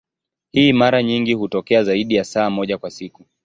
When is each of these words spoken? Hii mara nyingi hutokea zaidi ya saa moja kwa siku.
Hii 0.51 0.73
mara 0.73 1.03
nyingi 1.03 1.33
hutokea 1.33 1.83
zaidi 1.83 2.15
ya 2.15 2.23
saa 2.23 2.49
moja 2.49 2.77
kwa 2.77 2.91
siku. 2.91 3.25